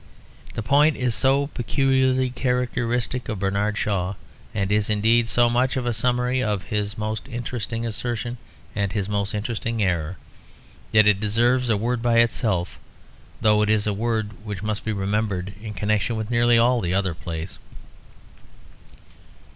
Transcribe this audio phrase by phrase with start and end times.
[0.55, 4.15] The point is so peculiarly characteristic of Bernard Shaw,
[4.51, 8.39] and is indeed so much of a summary of his most interesting assertion
[8.75, 10.17] and his most interesting error,
[10.91, 12.79] that it deserves a word by itself,
[13.41, 16.95] though it is a word which must be remembered in connection with nearly all the
[16.95, 17.59] other plays.